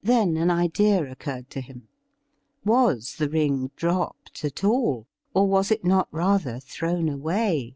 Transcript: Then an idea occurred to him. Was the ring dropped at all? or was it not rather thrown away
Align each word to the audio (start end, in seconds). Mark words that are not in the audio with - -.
Then 0.00 0.36
an 0.36 0.48
idea 0.48 1.10
occurred 1.10 1.50
to 1.50 1.60
him. 1.60 1.88
Was 2.64 3.16
the 3.16 3.28
ring 3.28 3.72
dropped 3.74 4.44
at 4.44 4.62
all? 4.62 5.08
or 5.34 5.48
was 5.48 5.72
it 5.72 5.84
not 5.84 6.06
rather 6.12 6.60
thrown 6.60 7.08
away 7.08 7.74